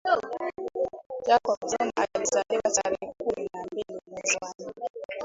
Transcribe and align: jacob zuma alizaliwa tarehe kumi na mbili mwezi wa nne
jacob 1.25 1.57
zuma 1.67 1.93
alizaliwa 2.03 2.71
tarehe 2.71 3.13
kumi 3.17 3.49
na 3.53 3.63
mbili 3.65 4.01
mwezi 4.07 4.37
wa 4.41 4.53
nne 4.59 4.73